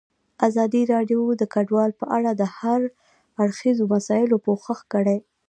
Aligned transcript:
ازادي 0.47 0.81
راډیو 0.93 1.21
د 1.35 1.43
کډوال 1.53 1.91
په 1.99 2.05
اړه 2.17 2.31
د 2.35 2.43
هر 2.57 2.81
اړخیزو 3.43 3.83
مسایلو 3.93 4.35
پوښښ 4.45 4.79
کړی. 4.93 5.17